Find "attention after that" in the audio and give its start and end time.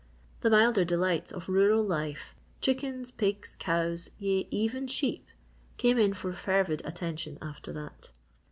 6.85-8.11